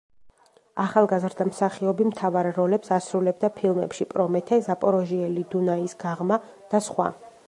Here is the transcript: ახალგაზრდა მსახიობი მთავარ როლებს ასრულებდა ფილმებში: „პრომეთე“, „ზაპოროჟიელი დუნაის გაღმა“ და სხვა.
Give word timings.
ახალგაზრდა 0.83 1.45
მსახიობი 1.49 2.07
მთავარ 2.13 2.49
როლებს 2.55 2.93
ასრულებდა 2.97 3.51
ფილმებში: 3.59 4.09
„პრომეთე“, 4.15 4.59
„ზაპოროჟიელი 4.69 5.45
დუნაის 5.55 5.97
გაღმა“ 6.07 6.41
და 6.73 6.83
სხვა. 6.87 7.11